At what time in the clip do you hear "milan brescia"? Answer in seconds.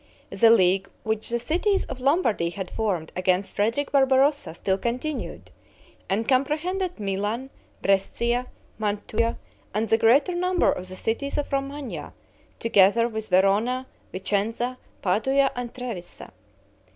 6.99-8.47